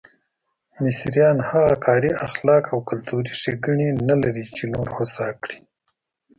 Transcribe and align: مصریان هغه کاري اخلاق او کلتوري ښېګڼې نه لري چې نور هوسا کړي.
مصریان 0.83 1.37
هغه 1.49 1.73
کاري 1.85 2.11
اخلاق 2.27 2.63
او 2.73 2.79
کلتوري 2.89 3.31
ښېګڼې 3.41 3.89
نه 4.09 4.15
لري 4.23 4.45
چې 4.55 4.63
نور 4.73 4.87
هوسا 4.95 5.27
کړي. 5.41 5.57